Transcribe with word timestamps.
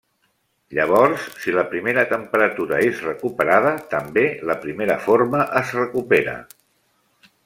Llavors, 0.75 1.25
si 1.43 1.51
la 1.57 1.65
primera 1.73 2.05
temperatura 2.13 2.79
és 2.87 3.03
recuperada, 3.09 3.73
també 3.95 4.23
la 4.53 4.57
primera 4.67 4.97
forma 5.09 5.45
es 5.63 5.75
recupera. 5.81 6.35